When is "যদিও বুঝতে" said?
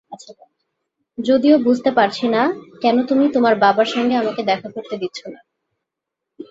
1.17-1.91